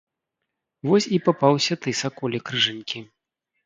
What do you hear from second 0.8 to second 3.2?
Вось і папаўся ты, саколік рыжанькі!